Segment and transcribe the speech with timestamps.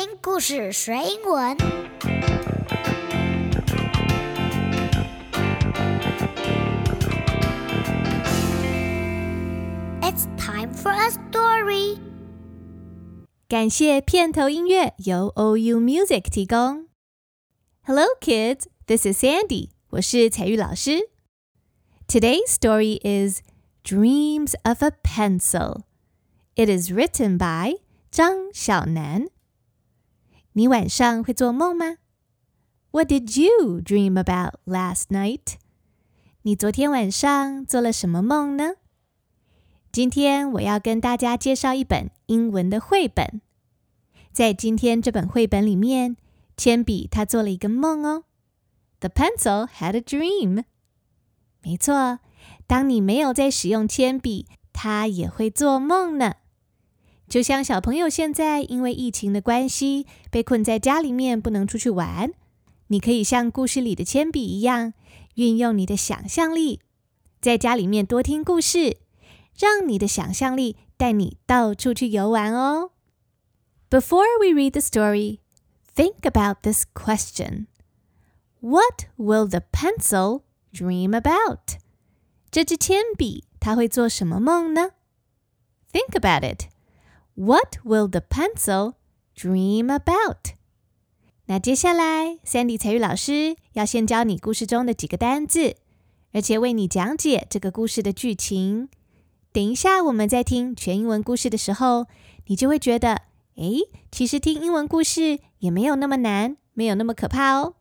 [0.00, 1.57] 听故事学英文。
[10.01, 11.99] It's time for a story.
[13.49, 16.87] 感谢片头音乐由 OU Music 提供。
[17.81, 18.67] Hello, kids.
[18.85, 19.71] This is Sandy.
[19.89, 21.09] 我是采玉老师。
[22.07, 23.41] Today's story is
[23.83, 25.81] Dreams of a Pencil.
[26.55, 29.27] It is written by 张小楠。
[30.53, 31.97] 你晚上会做梦吗
[32.91, 35.55] ？What did you dream about last night？
[36.41, 38.73] 你昨天晚上做了什么梦呢？
[39.93, 43.39] 今天我要跟大家介绍一本英文的绘本。
[44.33, 46.17] 在今天这本绘本里面，
[46.57, 48.25] 铅笔它做了一个梦哦。
[48.99, 50.65] The pencil had a dream。
[51.61, 52.19] 没错，
[52.67, 56.35] 当你没有在使用铅笔，它也会做梦呢。
[57.30, 62.32] 就像小朋友现在因为疫情的关系被困在家里面，不能出去玩，
[62.86, 64.92] 你可以像故事里的铅笔一样，
[65.34, 66.80] 运用你的想象力，
[67.40, 68.98] 在家里面多听故事，
[69.58, 72.92] 让你的想象力带你到处去游玩哦。
[73.90, 75.40] Before we read the story,
[75.94, 77.66] think about this question:
[78.60, 81.78] What will the pencil dream about?
[82.50, 84.92] 这支铅笔它会做什么梦呢？
[85.92, 86.68] Think about it.
[87.43, 88.93] What will the pencil
[89.35, 90.53] dream about?
[91.47, 95.77] 那接下来，Sandy 采玉老师要先教你故事中的几个单字，
[96.33, 98.89] 而且为你讲解这个故事的剧情。
[99.51, 102.05] 等一下，我们在听全英文故事的时候，
[102.45, 103.23] 你就会觉得，
[103.55, 107.73] 诶，其实听英文故事也没有那么难，没有那么可怕哦。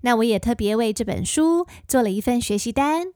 [0.00, 3.12] 那我也特别为这本书做了一份学习单，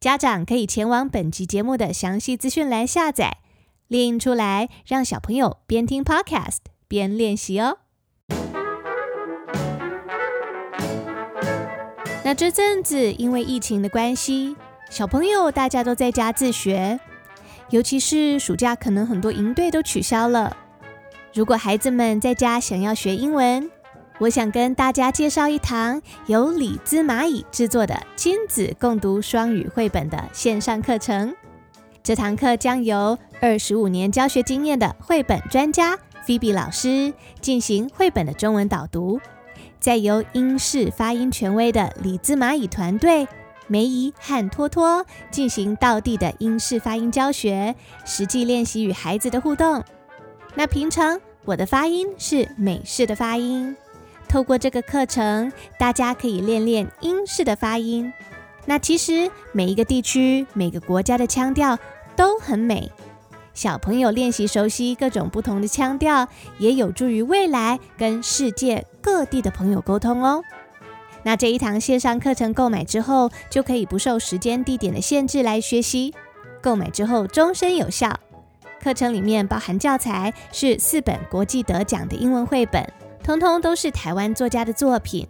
[0.00, 3.42] 家长可以前往本集节目的详细资讯来下载。
[3.90, 7.78] 列印出来，让小朋友边听 Podcast 边练习哦。
[12.24, 14.56] 那这阵子因为疫情的关系，
[14.88, 17.00] 小朋友大家都在家自学，
[17.70, 20.56] 尤其是暑假，可能很多营队都取消了。
[21.34, 23.68] 如果孩子们在家想要学英文，
[24.20, 31.34] 我想跟大家介绍一堂由李兹蚂蚁制作的亲子共读双语绘本的线上课程。
[32.02, 39.18] 这堂课将由二十五年教学经验的绘本专家菲比老师进行绘本的中文导读，
[39.80, 43.26] 再由英式发音权威的李兹蚂蚁团队
[43.66, 47.74] 梅姨和托托进行道地的英式发音教学，
[48.04, 49.82] 实际练习与孩子的互动。
[50.54, 53.74] 那平常我的发音是美式的发音，
[54.28, 58.12] 透过这个课程，大家可以练练英式的发音。
[58.66, 61.78] 那其实每一个地区、每个国家的腔调
[62.14, 62.90] 都很美，
[63.52, 66.28] 小朋友练习熟悉各种不同的腔调，
[66.58, 70.42] 也有助于未来跟世界各地的朋友沟通哦。
[71.22, 76.14] 那这一堂线上课程购买之后，就可以不受时间、地点的限制来学习，
[76.62, 78.18] 购买之后终身有效。
[78.82, 82.90] 课程里面包含教材，是四本国际得奖的英文绘本，
[83.22, 85.28] 通通都是台湾作家的作品。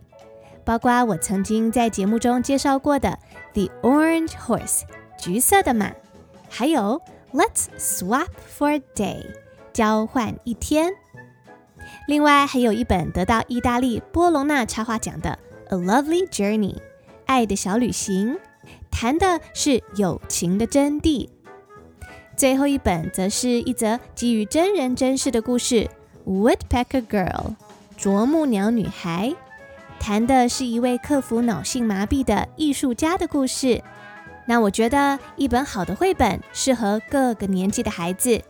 [0.62, 3.18] 包括我曾经在节目中介绍过的
[3.66, 4.82] 《The Orange Horse》
[5.18, 5.90] 橘色的马，
[6.48, 7.00] 还有
[7.32, 9.22] 《Let's Swap for a Day》
[9.72, 10.92] 交换一天。
[12.08, 15.38] 另外还有一本得到意大利波隆纳插画奖的
[15.74, 16.74] 《A Lovely Journey》
[17.26, 18.36] 爱的小旅行，
[18.90, 21.28] 谈的是友情的真谛。
[22.36, 25.88] 最后一本则是一则基于真人真事的故事，
[26.28, 27.28] 《Woodpecker Girl》
[27.96, 29.34] 啄木鸟女孩。
[30.00, 33.84] 谈的是一位克服脑性麻痹的艺术家的故事。
[34.50, 38.42] 那我觉得一本好的绘本适合各个年纪的孩子。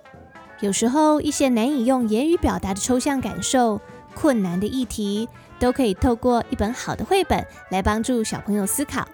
[0.60, 3.78] 有时候一些难以用言语表达的抽象感受、
[4.14, 5.28] 困难的议题，
[5.58, 9.06] 都可以透过一本好的绘本来帮助小朋友思考。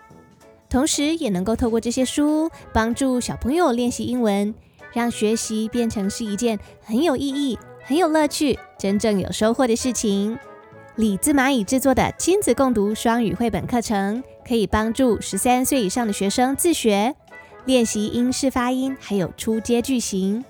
[0.70, 4.54] 同时，也能够透过这些书帮助小朋友练习英文，
[4.92, 10.38] 让学习变成是一件很有意义、很有乐趣、真正有收获的事情。
[10.94, 17.16] 李兹蚂蚁制作的亲子共读双语绘本课程，可以帮助十三岁以上的学生自学
[17.64, 20.44] 练习英式发音，还有初阶句型；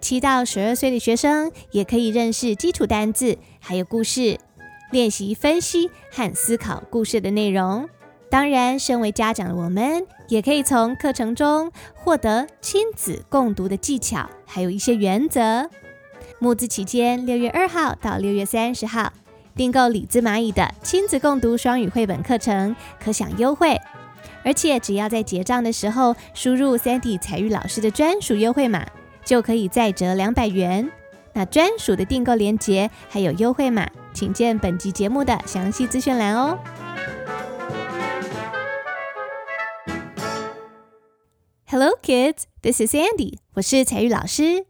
[0.00, 4.38] 七到十二岁的学生也可以认识基础单字，还有故事，
[4.90, 7.88] 练习分析和思考故事的内容。
[8.28, 15.70] 当然，身为家长的我们，也可以从课程中获得亲子共读的技巧，还有一些原则。
[16.38, 19.12] 募资期间，六月二号到六月三十号。
[19.60, 23.78] 订购李兹蚂蚁的亲子共读双语绘本课程，可享优惠，
[24.42, 28.86] 而且只要在结账的时候输入 Sandy 采玉老师的专属优惠码，
[29.22, 30.90] 就可以再折两百元。
[31.34, 36.58] 那专属的订购链接还有优惠码，请见本集节目的详细资讯栏哦。
[41.66, 44.64] Hello kids, this is Sandy，我是彩玉老师。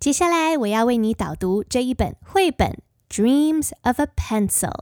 [0.00, 2.70] 接下来我要为你导读这一本绘本
[3.14, 4.72] 《Dreams of a Pencil》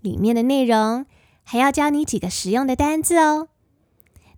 [0.00, 1.06] 里面的内容，
[1.42, 3.48] 还要教你几个实用的单字哦。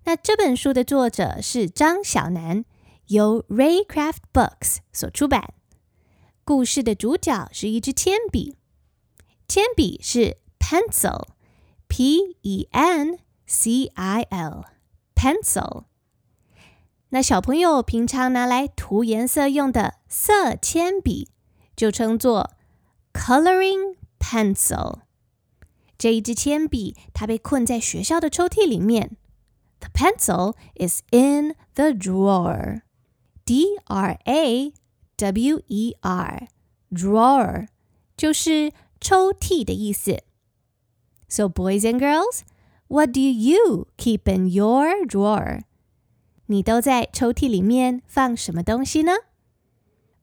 [0.04, 2.64] 那这本书的作者是张小楠，
[3.08, 5.54] 由 Raycraft Books 所出版。
[6.44, 8.54] 故事的主角是一支铅笔，
[9.48, 15.86] 铅笔是 pencil，p e n c i l，pencil。
[17.08, 21.28] 那小朋友平常拿来涂颜色用的色铅笔，
[21.74, 22.52] 就称作
[23.13, 24.99] coloring pencil。
[25.97, 29.17] 这一支铅笔，它被困在学校的抽屉里面。
[29.79, 32.81] The pencil is in the drawer.
[33.45, 34.73] D R A
[35.17, 36.47] W E R
[36.91, 37.67] drawer
[38.15, 40.23] 就是抽屉的意思。
[41.29, 42.41] So boys and girls,
[42.87, 45.63] what do you keep in your drawer?
[46.47, 49.13] 你都在抽屉里面放什么东西呢？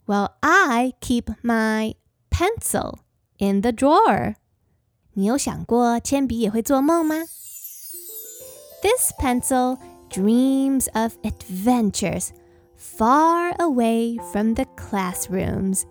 [0.06, 1.94] Well, I keep my
[2.38, 2.98] pencil
[3.38, 4.34] in the drawer.
[5.14, 7.16] 你有想过铅笔也会做梦吗？
[8.82, 9.78] This pencil
[10.10, 12.30] dreams of adventures
[12.76, 15.84] far away from the classrooms.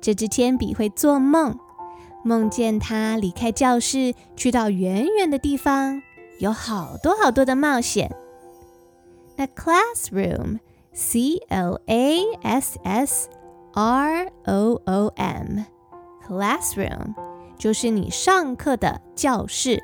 [0.00, 1.58] 这支铅笔会做梦，
[2.24, 6.00] 梦见它离开教室，去到远远的地方，
[6.38, 8.14] 有好多好多的冒险。
[9.36, 13.28] 那 classroom，C L A S S
[13.75, 17.15] R O O M，classroom
[17.57, 19.81] 就是你上课的教室。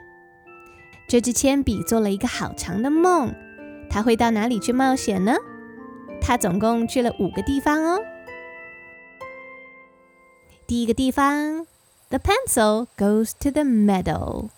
[1.07, 3.33] 这支铅笔做了一个好长的梦，
[3.89, 5.33] 它会到哪里去冒险呢？
[6.21, 7.99] 它总共去了五个地方哦。
[10.67, 11.65] 第一个地方
[12.09, 14.49] ，The pencil goes to the meadow。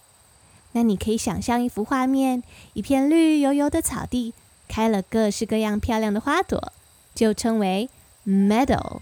[0.73, 2.43] 那你可以想象一幅画面：
[2.73, 4.33] 一片绿油油的草地，
[4.67, 6.73] 开了各式各样漂亮的花朵，
[7.15, 7.89] 就称为
[8.25, 8.99] meadow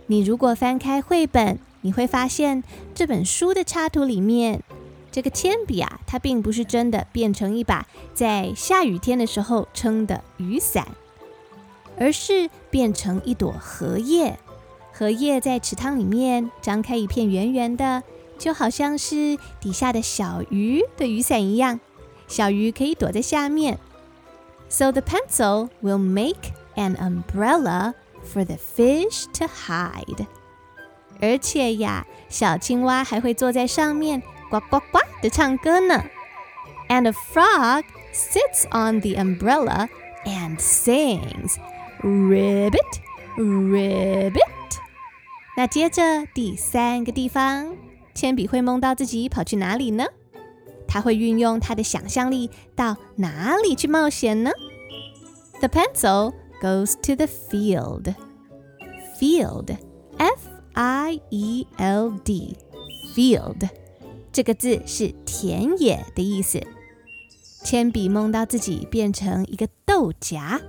[0.08, 4.64] 你如果翻开绘本，你会发现这本书的插图里面，
[5.12, 10.88] 这个铅笔啊，它并不是真的变成一把在下雨天的时候撑的雨伞，
[11.96, 14.37] 而是变成一朵荷叶。
[15.00, 18.02] 荷叶在池塘里面张开一片圆圆的。
[18.38, 21.81] 就好像是底下的小鱼的雨伞一样，
[22.28, 23.78] 小鱼可以躲在下面。
[24.69, 27.94] So the pencil will make an umbrella
[28.31, 30.26] for the fish to hide。
[31.23, 36.05] 而且呀，小青蛙还会坐在上面，呱呱呱的唱歌呢。
[36.90, 39.88] And a frog sits on the umbrella
[40.26, 41.56] and sings,
[42.02, 43.00] Ribbit,
[43.38, 44.42] ribbit。
[45.62, 47.77] 那接着第三个地方。
[48.15, 50.08] 铅笔会梦到自己跑去哪里呢？
[50.88, 54.50] 他会运用他的想象力到哪里去冒险呢
[55.60, 58.15] ？The pencil goes to the field.
[59.20, 59.77] Field,
[60.18, 61.27] F-I-E-L-D,
[63.15, 63.70] field，
[64.32, 66.60] 这个字是田野的意思。
[67.63, 70.60] 铅笔梦到自己变成一个豆荚。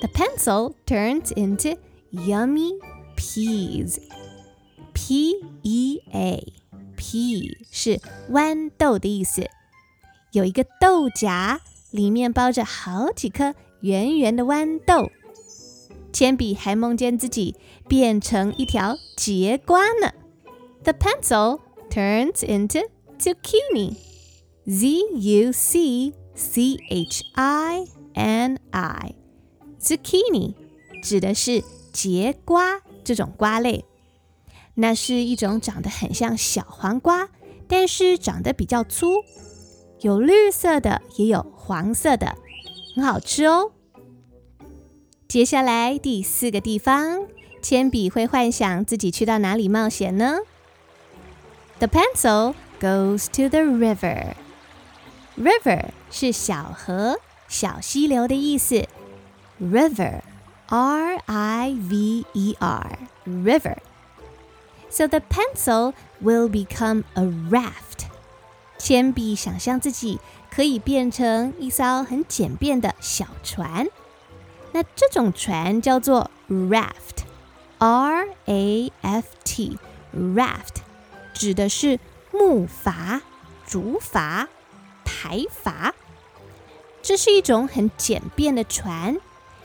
[0.00, 1.76] The pencil turns into
[2.12, 2.78] yummy
[3.17, 3.99] peas.
[4.93, 6.53] P E A
[6.95, 9.49] P 是豌豆的意思，
[10.31, 11.59] 有一个豆荚，
[11.91, 15.09] 里面包着好几颗圆圆的豌豆。
[16.11, 17.55] 铅笔还梦见自己
[17.87, 20.13] 变成一条节瓜呢。
[20.83, 23.95] The pencil turns into zucchini.
[24.65, 29.15] Z U C C H I N I.
[29.81, 30.53] Zucchini
[31.01, 33.86] 指的是节瓜 这种瓜类。
[34.74, 37.30] 那是一种长得很像小黄瓜，
[37.66, 39.24] 但是长得比较粗，
[40.00, 42.36] 有绿色的，也有黄色的，
[42.94, 43.72] 很好吃哦。
[45.26, 47.26] 接下来第四个地方，
[47.62, 50.36] 铅笔会幻想自己去到哪里冒险呢
[51.78, 54.34] ？The pencil goes to the river.
[55.36, 58.86] River 是小河、小溪流的意思。
[59.60, 60.20] River,
[60.69, 62.27] R-I-V-E-R,
[63.25, 63.77] river.
[64.89, 68.07] So the pencil will become a raft.
[68.77, 70.19] 铅笔想象自己
[70.51, 73.87] 可以变成一艘很简便的小船。
[74.71, 76.97] 那这种船叫做 raft，R-A-F-T,
[80.15, 80.75] raft
[81.33, 81.99] 指的是
[82.31, 83.21] 木筏、
[83.65, 84.47] 竹筏、
[85.05, 85.93] 台筏。
[87.01, 89.17] 这是一种很简便的船，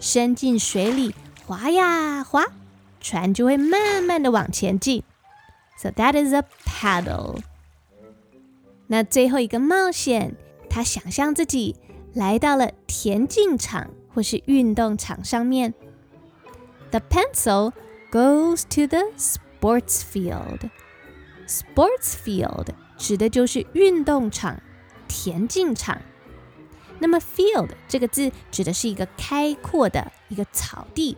[0.00, 1.14] 伸进水里
[1.46, 2.46] 划呀划，
[3.00, 5.04] 船就会慢慢的往前进。
[5.78, 7.38] So that is a paddle。
[8.88, 10.34] 那最后一个冒险，
[10.68, 11.76] 他想象自己
[12.12, 15.72] 来到了田径场或是运动场上面。
[16.90, 17.72] The pencil
[18.17, 20.71] Goes to the sports field.
[21.45, 24.59] Sports field 指的就是运动场、
[25.07, 26.01] 田径场。
[26.97, 31.15] 那么 field 这个字指的是一个开阔的一个草地。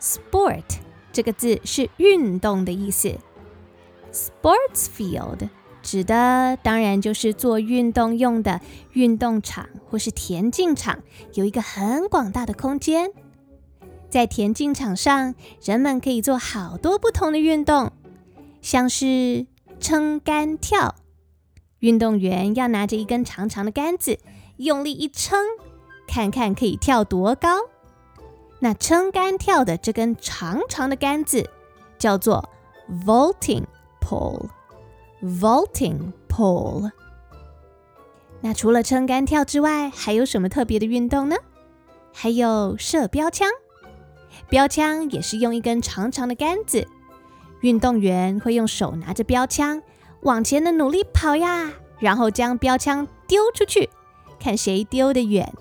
[0.00, 0.64] Sport
[1.12, 3.16] 这个字是运动的意思。
[4.12, 5.48] Sports field
[5.82, 8.60] 指的当然就是做运动用的
[8.92, 10.98] 运动场或是田径场，
[11.34, 13.12] 有一个很广大的空间。
[14.08, 17.92] 在田径场上，人们可以做好多不同的运动，
[18.62, 19.46] 像是
[19.80, 20.94] 撑杆跳。
[21.80, 24.18] 运动员要拿着一根长长的杆子，
[24.56, 25.38] 用力一撑，
[26.06, 27.60] 看看可以跳多高。
[28.60, 31.48] 那撑杆跳的这根长长的杆子
[31.98, 32.48] 叫做
[33.06, 33.64] vaulting。
[34.00, 34.48] pole,
[35.22, 36.90] vaulting pole。
[38.40, 41.36] 那除了撑杆跳之外，还有什么特别的运动呢？
[42.14, 43.50] 还有射标枪，
[44.48, 46.86] 标枪也是用一根长长的杆子，
[47.60, 49.82] 运动员会用手拿着标枪
[50.22, 53.90] 往前的努力跑呀，然后将标枪丢出去，
[54.40, 55.52] 看谁丢得远。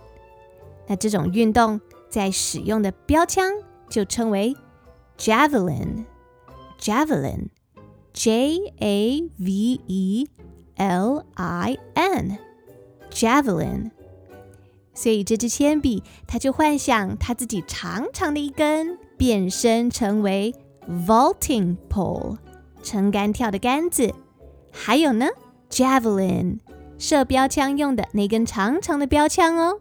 [0.87, 3.51] 那这种运动在使用的标枪
[3.89, 4.55] 就称为
[5.17, 6.05] javelin，javelin。
[6.79, 7.49] Javelin
[8.13, 10.27] J A V E
[10.77, 13.91] L I N，Javelin。
[14.97, 20.55] 所以这支铅笔，它就幻想它自己长长的一根，变身成为
[21.05, 22.37] vaulting pole，
[22.81, 24.11] 撑杆跳的杆子。
[24.71, 25.27] 还有呢
[25.69, 26.57] ，Javelin，
[26.97, 29.79] 射标枪用的那根长长的标枪哦。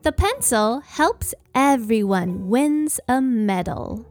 [0.00, 4.04] The pencil helps everyone wins a medal。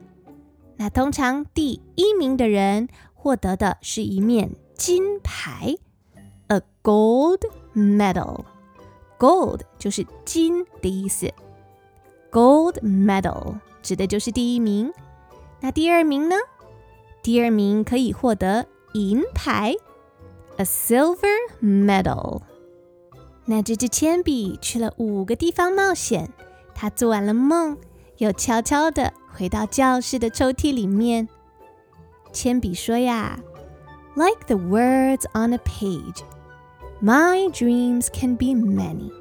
[0.76, 5.74] 那通常第一名的人获得的是一面金牌
[6.46, 7.40] ，a gold
[7.74, 11.28] medal，gold 就是金的意思。
[12.30, 14.92] Gold medal 指的就是第一名，
[15.60, 16.36] 那第二名呢？
[17.22, 18.66] 第二名可以获得
[18.97, 19.75] 银牌，
[20.57, 22.41] a silver medal。
[23.45, 26.31] 那这支铅笔去了五个地方冒险，
[26.73, 27.77] 他做完了梦，
[28.17, 31.27] 又悄悄地回到教室的抽屉里面。
[32.31, 33.39] 铅笔说呀：“
[34.15, 36.21] Like the words on a page,
[37.01, 39.11] my dreams can be many。”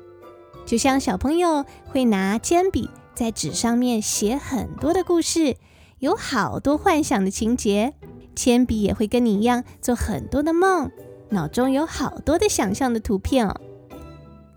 [0.64, 5.56] 就像小朋友会拿铅笔在纸上面写很多的故事，
[5.98, 7.94] 有好多幻想的情节，
[8.37, 10.91] 铅笔也会跟你一样做很多的梦，
[11.29, 13.59] 脑中有好多的想象的图片哦。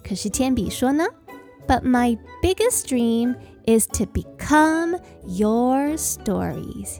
[0.04, 1.06] 可是铅笔说呢
[1.66, 6.98] ，But my biggest dream is to become your stories。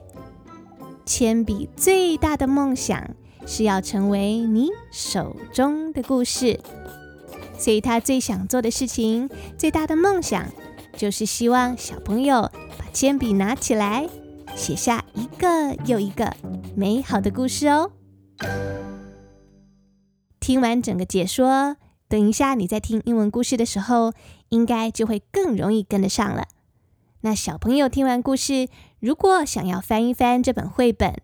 [1.05, 3.11] 铅笔最大的梦想
[3.47, 6.59] 是要成为你手中的故事。
[7.59, 10.47] 所以他最想做的事情，最大的梦想，
[10.97, 14.09] 就是希望小朋友把铅笔拿起来，
[14.55, 16.35] 写下一个又一个
[16.77, 17.91] 美好的故事哦。
[20.39, 21.77] 听完整个解说，
[22.09, 24.13] 等一下你在听英文故事的时候，
[24.49, 26.49] 应该就会更容易跟得上了。
[27.21, 31.15] 那小朋友听完故事，如果想要翻一翻这本绘本，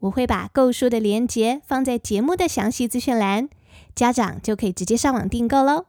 [0.00, 3.48] 我会把购书的链接放在节目的详细资讯栏，
[3.94, 5.86] 家长就可以直接上网订购喽。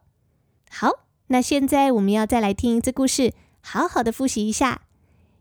[0.69, 0.91] 好，
[1.27, 4.84] 那现在我们要再来听一次故事，好好的复习一下。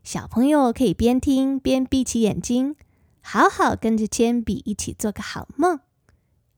[0.04, 2.76] 小朋友可以边听边闭起眼睛，
[3.20, 5.80] 好好跟着铅笔一起做个好梦。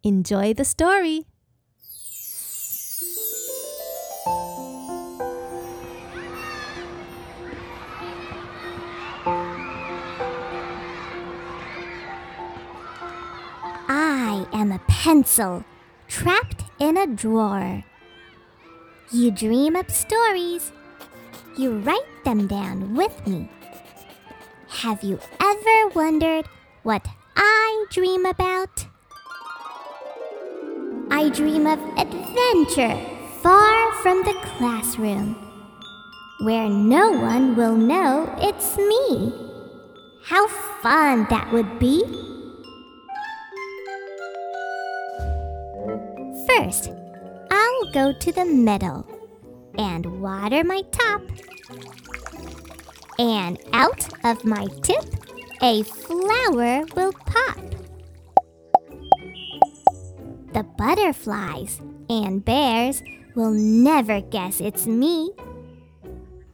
[0.03, 1.27] Enjoy the story.
[13.89, 15.65] I am a pencil
[16.09, 17.83] trapped in a drawer.
[19.11, 20.73] You dream up stories.
[21.58, 23.50] you write them down with me.
[24.68, 26.46] Have you ever wondered
[26.84, 27.04] what
[27.36, 28.86] I dream about?
[31.10, 32.96] I dream of adventure
[33.42, 35.34] far from the classroom,
[36.42, 39.34] where no one will know it's me.
[40.26, 40.48] How
[40.84, 42.04] fun that would be!
[46.48, 46.92] First,
[47.50, 49.08] I'll go to the meadow
[49.78, 51.22] and water my top.
[53.20, 55.04] And out of my tip,
[55.62, 57.58] a flower will pop.
[60.54, 63.04] The butterflies and bears
[63.36, 65.32] will never guess it's me.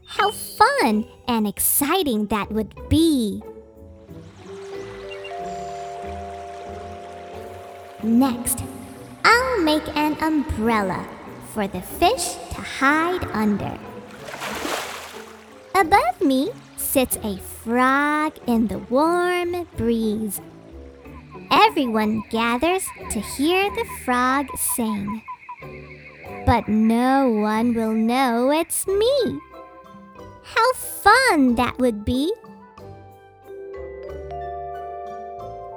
[0.06, 3.42] How fun and exciting that would be!
[8.02, 8.64] Next,
[9.24, 11.08] I'll make an umbrella
[11.54, 13.80] for the fish to hide under.
[15.84, 20.40] Above me sits a frog in the warm breeze.
[21.52, 25.22] Everyone gathers to hear the frog sing.
[26.46, 29.42] But no one will know it's me.
[30.44, 32.32] How fun that would be!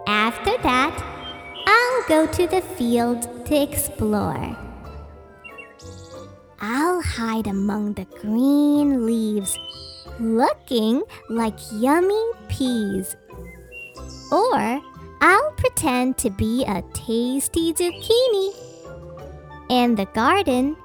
[0.06, 0.94] After that,
[1.66, 4.56] I'll go to the field to explore.
[6.60, 9.58] I'll hide among the green leaves,
[10.20, 13.16] looking like yummy peas.
[14.32, 14.80] Or
[15.20, 18.54] I'll pretend to be a tasty zucchini.
[19.68, 20.76] In the garden,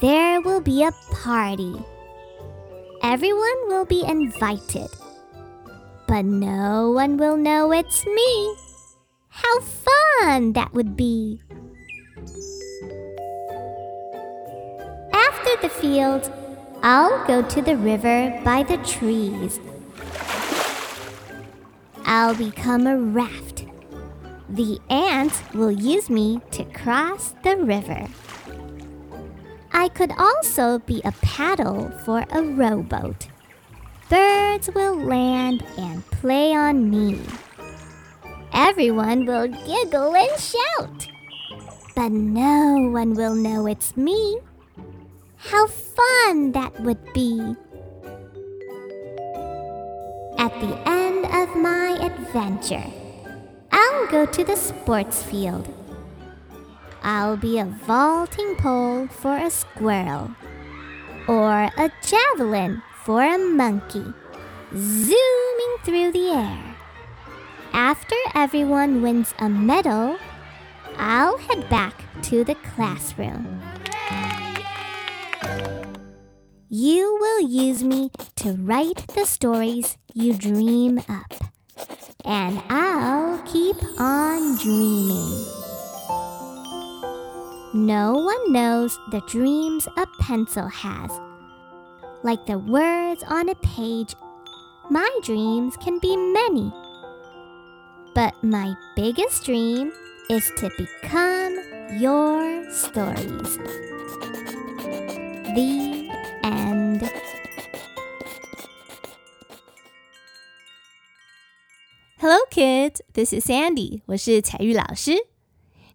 [0.00, 1.74] there will be a party.
[3.02, 4.88] Everyone will be invited.
[6.06, 8.56] But no one will know it's me.
[9.28, 11.40] How fun that would be!
[15.12, 16.30] After the field,
[16.82, 19.60] I'll go to the river by the trees.
[22.06, 23.66] I'll become a raft.
[24.48, 28.08] The ants will use me to cross the river.
[29.72, 33.28] I could also be a paddle for a rowboat.
[34.08, 37.20] Birds will land and play on me.
[38.52, 41.08] Everyone will giggle and shout.
[41.94, 44.40] But no one will know it's me.
[45.42, 47.40] How fun that would be!
[50.36, 52.84] At the end of my adventure,
[53.72, 55.66] I'll go to the sports field.
[57.02, 60.30] I'll be a vaulting pole for a squirrel,
[61.26, 64.04] or a javelin for a monkey,
[64.76, 66.76] zooming through the air.
[67.72, 70.18] After everyone wins a medal,
[70.98, 73.62] I'll head back to the classroom.
[76.72, 81.34] You will use me to write the stories you dream up,
[82.24, 85.46] and I'll keep on dreaming.
[87.74, 91.10] No one knows the dreams a pencil has.
[92.22, 94.14] Like the words on a page,
[94.88, 96.72] my dreams can be many.
[98.14, 99.90] But my biggest dream
[100.30, 101.58] is to become
[101.98, 103.58] your stories.
[105.56, 105.99] The
[106.49, 107.09] end.
[112.19, 113.01] Hello, kids.
[113.13, 114.01] This is Sandy.
[114.07, 115.13] 我是采玉老师。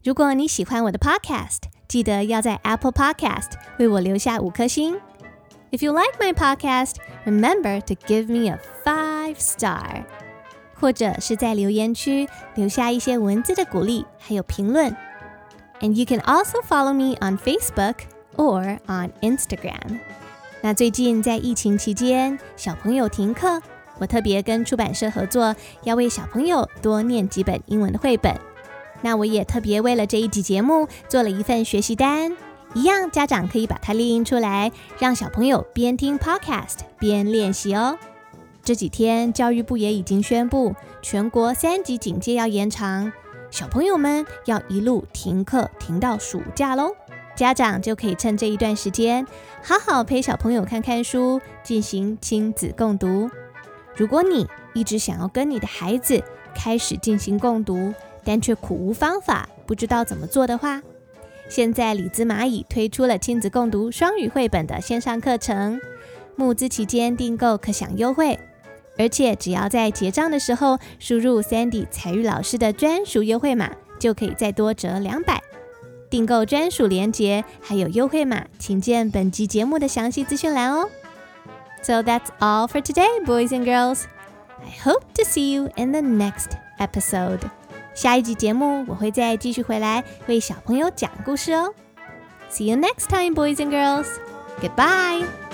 [0.03, 5.01] 如果你喜欢我的 podcast，记得要在 Apple Podcast 为我留下五颗星。
[5.73, 10.05] If you like my podcast, remember to give me a five star，
[10.75, 14.96] 或者是在留言区留下一些文字的鼓励，还有评论。
[15.81, 17.96] And you can also follow me on Facebook
[18.37, 20.01] or on Instagram。
[20.65, 23.62] 那最近在疫情期间，小朋友停课，
[23.99, 28.36] 我特别跟出版社合作，要为小朋友多念几本英文的绘本。
[29.04, 32.36] 那我也特别为了这一集节目做了一份学习单，
[32.73, 37.99] 一样家长可以把它列印出来，让小朋友边听 podcast 边练习哦。
[38.63, 43.13] 这几天教育部也已经宣布，全国三级警戒要延长，
[43.51, 46.95] 小朋友们要一路停课停到暑假喽。
[47.36, 49.26] 家长就可以趁这一段时间，
[49.62, 53.30] 好好陪小朋友看看书，进行亲子共读。
[53.95, 57.93] 如果你一直想要跟你的孩子开始进行共读，
[58.24, 60.82] 但却苦无方法，不知道怎么做的话，
[61.50, 65.80] 现在李兹蚂蚁推出了亲子共读双语绘本的线上课程，
[66.36, 68.39] 募资期间订购可享优惠，
[68.98, 75.41] 而且只要在结账的时候输入 Sandy 采育老师的专属优惠码，就可以再多折两百。
[76.15, 80.89] 订购专属链接还有优惠码，请见本集节目的详细资讯栏哦。
[81.84, 84.04] So that's all for today, boys and girls.
[84.63, 87.41] I hope to see you in the next episode.
[87.93, 91.73] 下一集节目我会再继续回来为小朋友讲故事哦。
[92.49, 94.08] See you next time, boys and girls.
[94.62, 95.44] Goodbye.